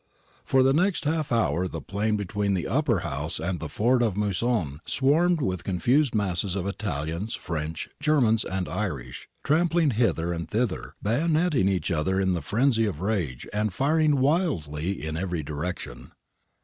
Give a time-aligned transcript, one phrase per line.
[0.43, 4.15] For the next half hour the plain between the Upper House and the ford of
[4.15, 10.33] the Musone swarmed with con fused masses of Italians, French, Germans, and Irish, trampling hither
[10.33, 15.43] and thither, bayoneting each other in the frenzy of rage and firing wildly in every
[15.43, 16.13] direction.